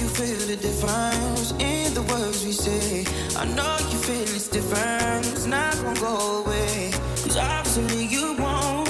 [0.00, 3.04] you feel the difference in the words we say.
[3.36, 5.26] I know you feel it's different.
[5.26, 6.90] It's not gonna go away.
[7.22, 8.89] Cause obviously you won't.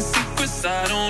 [0.00, 0.64] Secrets.
[0.64, 1.07] I don't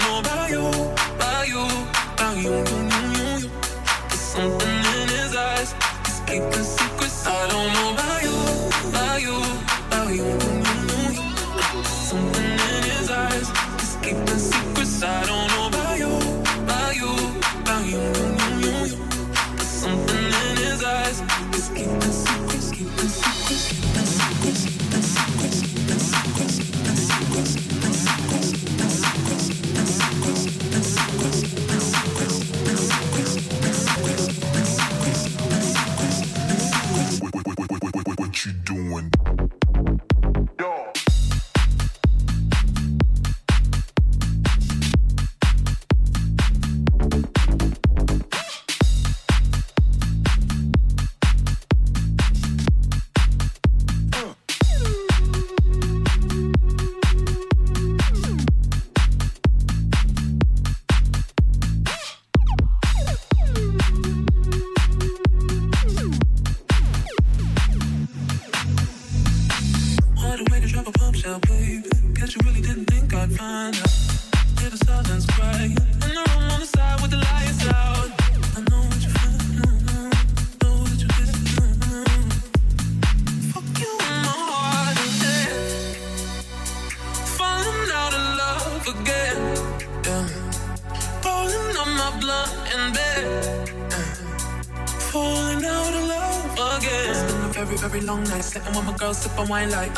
[99.38, 99.96] and wine like.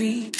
[0.00, 0.39] Tree.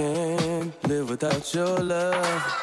[0.00, 2.59] can't live without your love.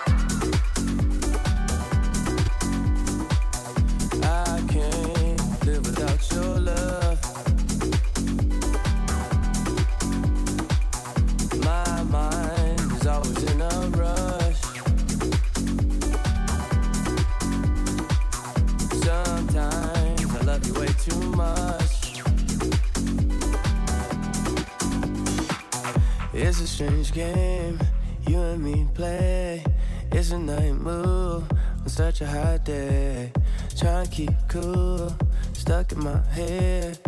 [26.77, 27.79] strange game
[28.27, 29.63] you and me play.
[30.11, 33.31] It's a night move on such a hot day.
[33.75, 35.11] Trying to keep cool,
[35.53, 36.99] stuck in my head,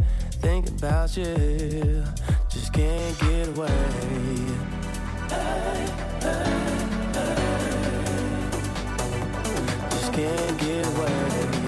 [0.42, 2.04] thinking about you.
[2.50, 3.68] Just can't get away.
[5.30, 5.86] Hey,
[6.20, 6.50] hey,
[7.14, 7.30] hey.
[9.92, 11.59] Just can't get away.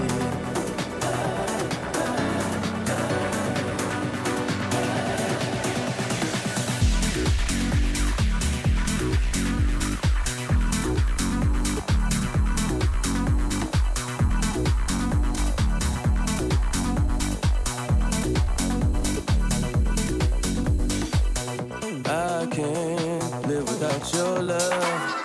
[23.92, 25.21] without your love.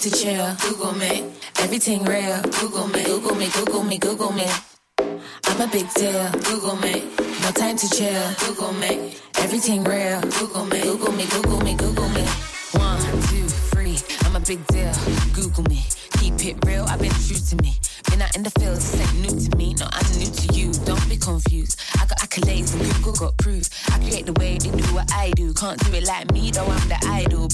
[0.00, 0.54] Chill.
[0.60, 1.24] Google me.
[1.58, 2.40] Everything real.
[2.60, 3.02] Google me.
[3.02, 3.48] Google me.
[3.48, 3.98] Google me.
[3.98, 4.46] Google me.
[5.44, 6.30] I'm a big deal.
[6.46, 7.02] Google me.
[7.42, 8.30] No time to chill.
[8.46, 9.16] Google me.
[9.38, 10.20] Everything real.
[10.38, 10.80] Google me.
[10.82, 11.26] Google me.
[11.26, 11.74] Google me.
[11.74, 12.22] Google me.
[12.72, 13.98] One, two, three.
[14.24, 14.92] I'm a big deal.
[15.34, 15.82] Google me.
[16.20, 16.84] Keep it real.
[16.84, 17.74] I've been true to me.
[18.10, 18.76] Been out in the field.
[18.76, 19.74] This ain't new to me.
[19.74, 20.72] No, I'm new to you.
[20.84, 21.80] Don't be confused.
[22.00, 23.68] I got accolades and Google got proof.
[23.90, 25.52] I create the way they do what I do.
[25.54, 26.66] Can't do it like me though.
[26.66, 27.47] I'm the idol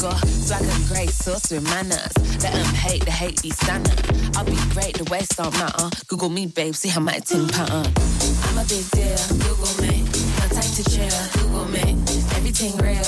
[0.00, 2.12] got swag and grace, sauce with manners.
[2.42, 4.00] Let them hate, the hate be standard.
[4.36, 5.90] I'll be great, the waist don't matter.
[6.06, 7.92] Google me, babe, see how my ting pattern.
[8.46, 10.04] I'm a big deal, Google me.
[10.38, 11.98] No time to chill, Google me.
[12.38, 13.02] Everything real,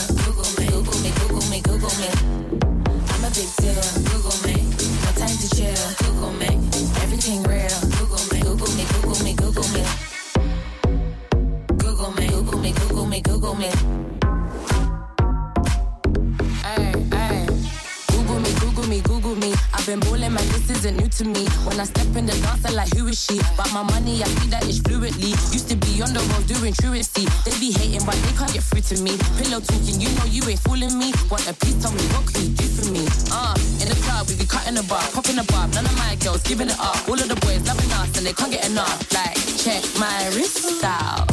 [19.90, 21.42] been balling, man, this isn't new to me.
[21.66, 23.42] When I step in the dance, I like, who is she?
[23.58, 25.34] But my money, I see that it's fluently.
[25.50, 27.26] Used to be on the road doing truancy.
[27.42, 29.18] They be hating, but they can't get through to me.
[29.42, 31.10] Pillow talking, you know you ain't fooling me.
[31.26, 33.02] Want a piece, tell me what could you do for me?
[33.34, 35.66] Uh, in the club, we be cutting the bar, popping the bar.
[35.74, 37.02] None of my girls giving it up.
[37.10, 39.02] All of the boys loving us, and they can't get enough.
[39.10, 41.26] Like, check my wrist style.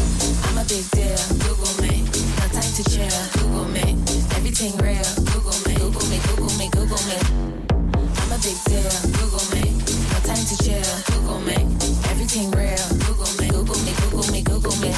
[0.50, 2.10] I'm a big deal, Google me.
[2.42, 4.02] No time to chill, Google me.
[4.34, 5.06] Everything real,
[8.48, 9.76] Google me.
[10.08, 10.80] No time to chill.
[11.12, 11.56] Google me.
[12.08, 12.80] Everything real.
[13.04, 13.50] Google me.
[13.52, 13.92] Google me.
[13.92, 14.42] Google me.
[14.44, 14.94] Google me.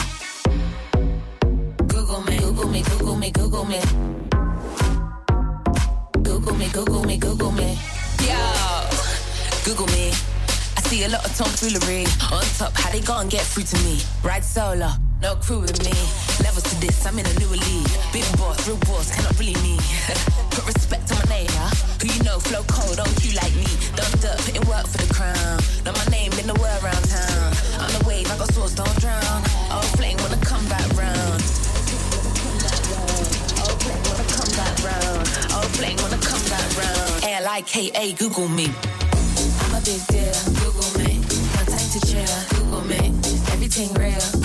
[1.87, 3.31] Google me.
[3.31, 3.81] Google me.
[6.21, 6.69] Google me.
[6.69, 7.17] Google me.
[7.17, 7.79] Google me.
[8.21, 8.37] Yo.
[9.65, 10.11] Google me.
[10.77, 12.05] I see a lot of tomfoolery.
[12.31, 13.99] On top, how they go and get through to me?
[14.23, 14.91] Ride solo,
[15.23, 15.93] no crew with me.
[16.43, 17.89] Levels to this, I'm in a new league.
[18.13, 19.79] Big boss, real boss, cannot bully me.
[20.51, 21.69] Put respect on my?
[22.01, 23.69] Who you know, flow cold, don't you like me?
[23.95, 25.61] Done dirt, putting work for the crown.
[25.85, 26.57] Know my name in the
[27.05, 27.53] town.
[27.79, 29.43] On the wave, I got sauce, don't drown.
[29.97, 31.41] Flame wanna come back round.
[33.83, 35.27] Flame wanna come back round.
[35.77, 37.23] Flame wanna come back round.
[37.23, 38.67] A-L-I-K-A, Google me.
[39.61, 40.33] I'm a big deal.
[40.59, 41.21] Google me.
[41.55, 42.35] No time to chill.
[42.57, 43.13] Google me.
[43.53, 44.38] Everything real.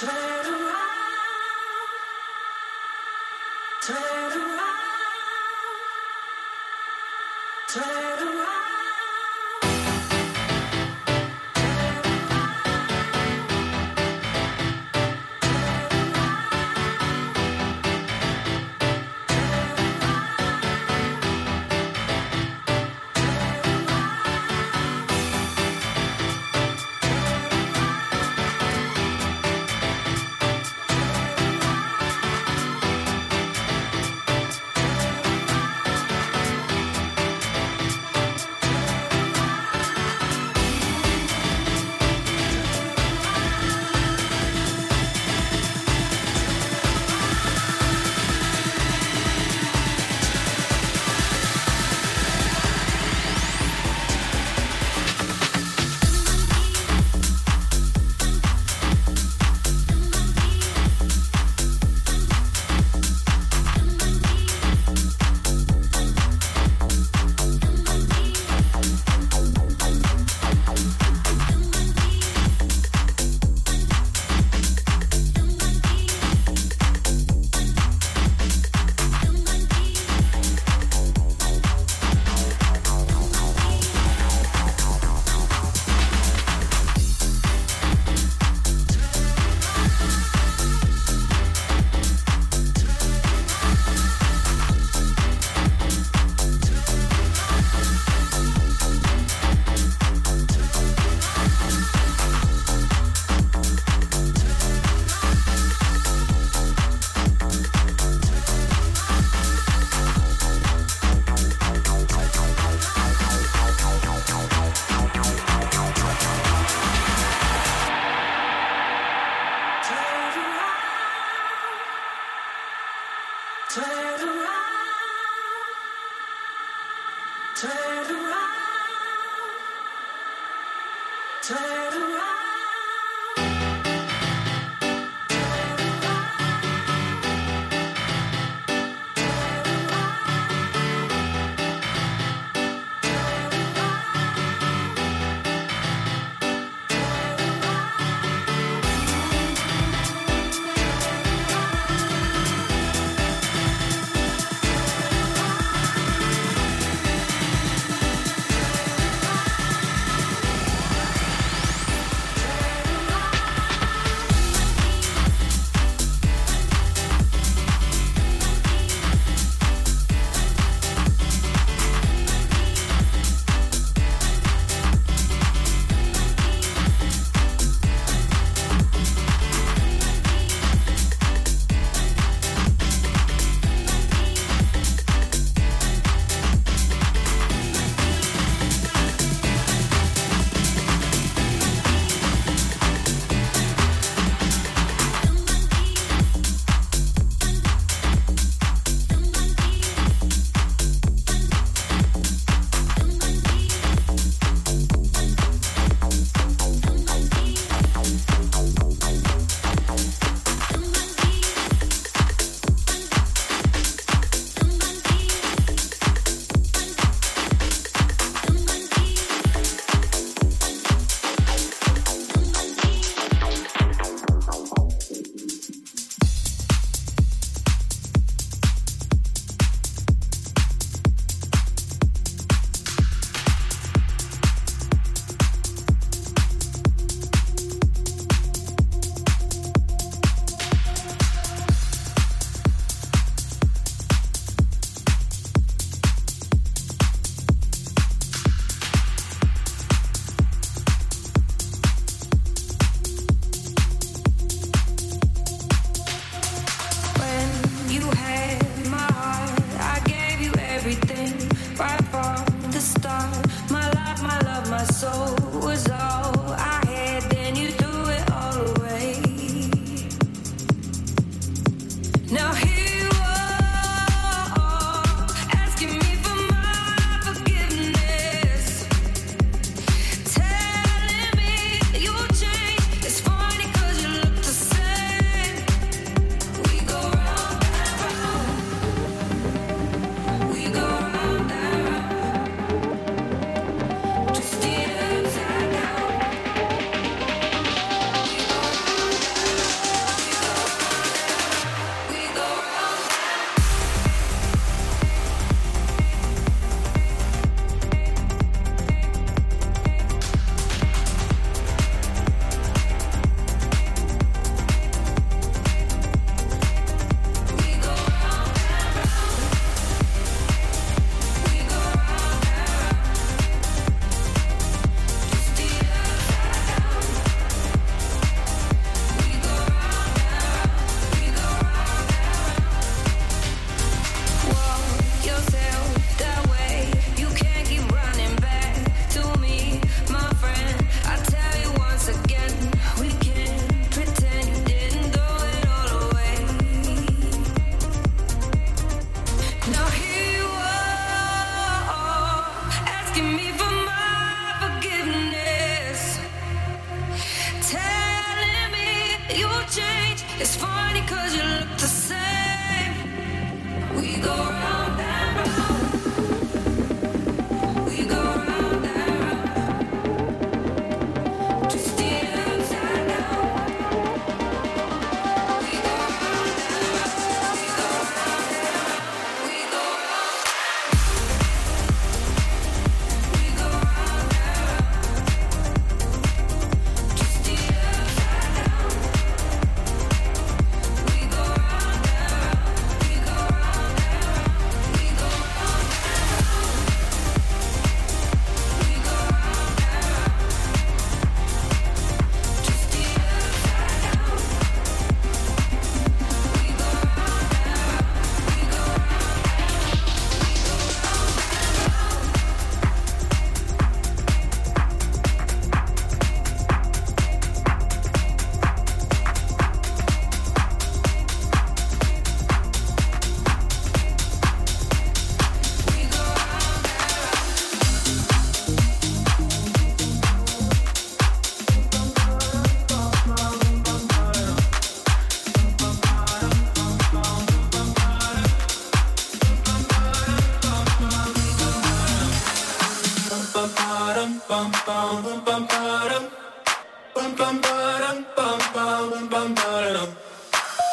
[0.00, 0.08] Try
[0.44, 0.59] to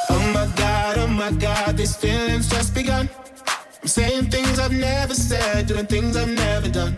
[0.09, 3.09] Oh my god, oh my god, these feelings just begun.
[3.81, 6.95] I'm saying things I've never said, doing things I've never done.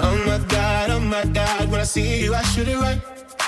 [0.00, 3.00] Oh my god, oh my god, when I see you, I should it right.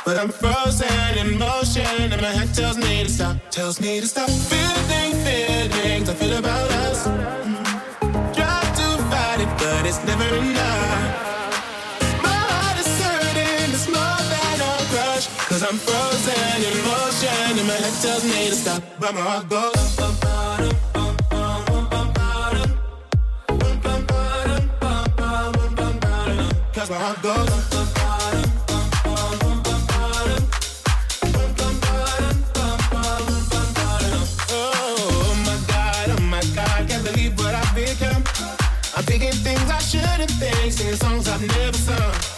[0.04, 4.06] But I'm frozen in motion, and my head tells me to stop, tells me to
[4.06, 4.30] stop.
[4.30, 7.08] Feeling feelings I feel about us.
[9.58, 10.87] But it's never enough.
[15.70, 19.98] I'm frozen in motion, and my head tells me to stop, but my heart goes.
[38.96, 42.37] My thinking things I shouldn't think, singing songs I've never sung.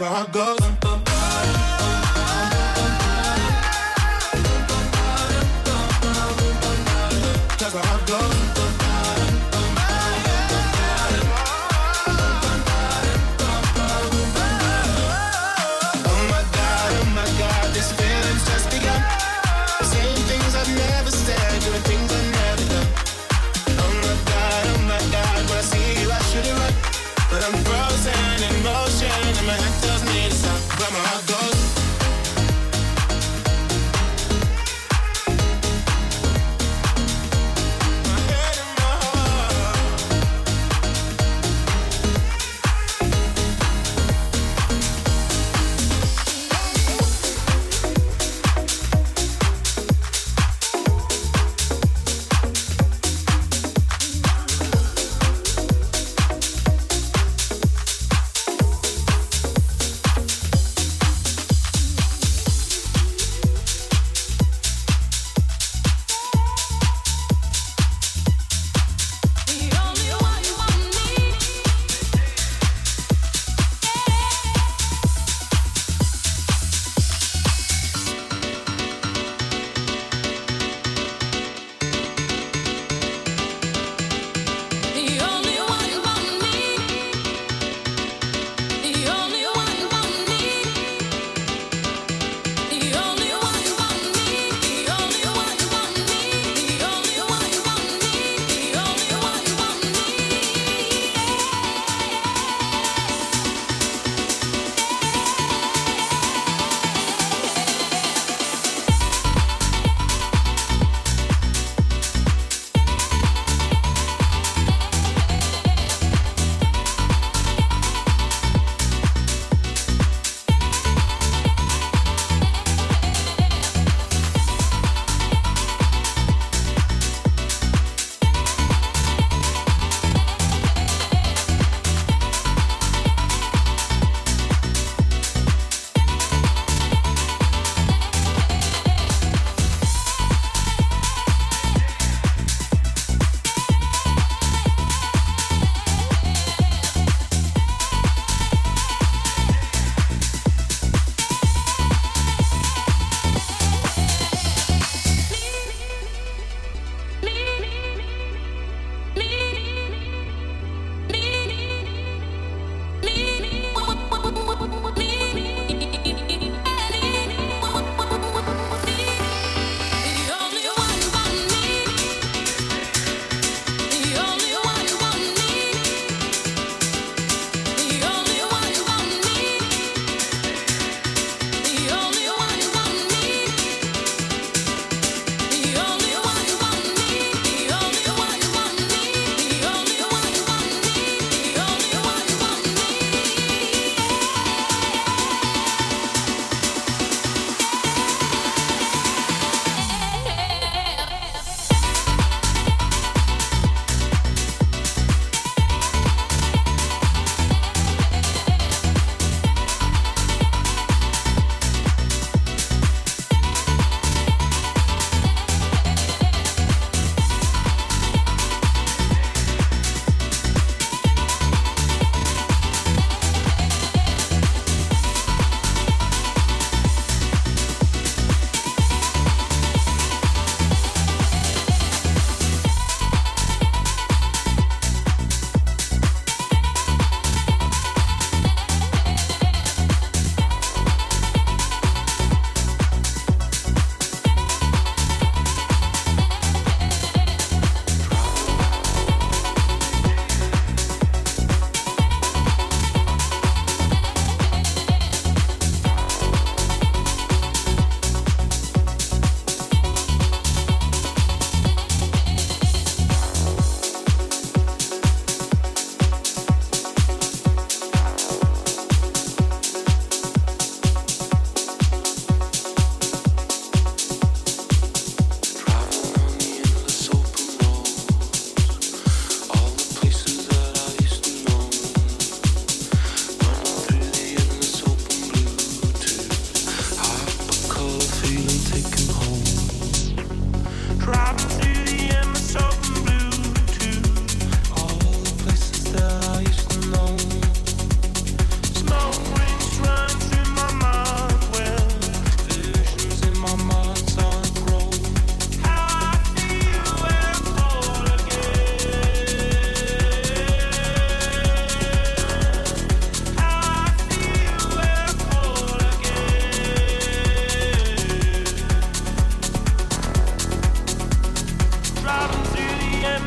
[0.00, 0.32] Can't.
[0.32, 0.79] Cause goes.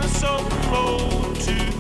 [0.08, 0.38] so
[0.70, 1.73] cold to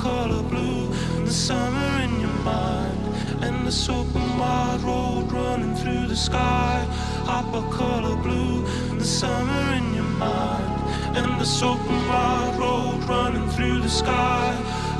[0.00, 0.88] color blue,
[1.26, 3.02] the summer in your mind,
[3.44, 6.86] and this open wide road running through the sky.
[7.28, 8.64] Hop color blue,
[8.98, 10.72] the summer in your mind,
[11.18, 14.54] and this open wide road running through the sky.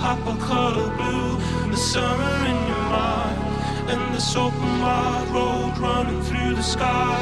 [0.05, 1.31] Hop color blue,
[1.71, 3.41] the summer in your mind,
[3.93, 7.21] and this open wide road running through the sky.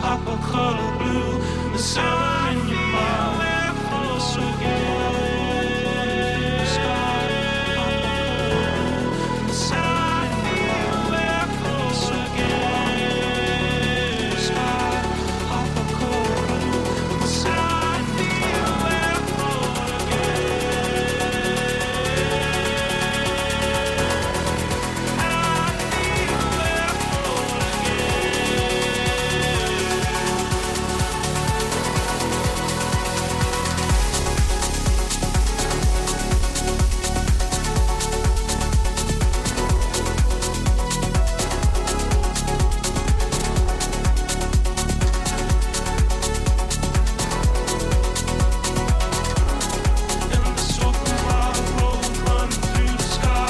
[0.00, 1.32] Hop color blue,
[1.72, 3.47] the summer in your mind.